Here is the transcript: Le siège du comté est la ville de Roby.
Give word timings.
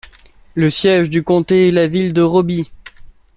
Le 0.55 0.71
siège 0.71 1.11
du 1.11 1.21
comté 1.21 1.67
est 1.67 1.71
la 1.71 1.85
ville 1.85 2.11
de 2.11 2.23
Roby. 2.23 2.67